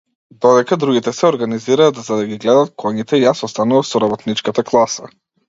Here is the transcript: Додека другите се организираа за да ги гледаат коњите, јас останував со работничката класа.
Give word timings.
Додека 0.43 0.77
другите 0.83 1.11
се 1.17 1.27
организираа 1.31 1.91
за 2.07 2.17
да 2.21 2.23
ги 2.31 2.39
гледаат 2.47 2.73
коњите, 2.85 3.21
јас 3.27 3.45
останував 3.51 3.87
со 3.93 4.03
работничката 4.07 4.67
класа. 4.73 5.15